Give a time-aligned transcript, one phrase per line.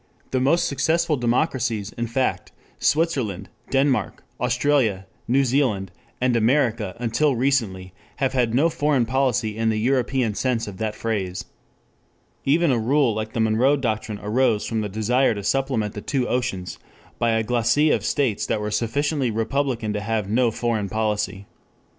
[0.31, 7.93] The most successful democracies, in fact, Switzerland, Denmark, Australia, New Zealand, and America until recently,
[8.15, 11.45] have had no foreign policy in the European sense of that phrase.
[12.45, 16.27] Even a rule like the Monroe Doctrine arose from the desire to supplement the two
[16.27, 16.79] oceans
[17.19, 21.45] by a glacis of states that were sufficiently republican to have no foreign policy.